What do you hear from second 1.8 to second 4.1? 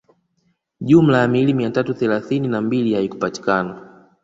thelathini na mbili haikupatikana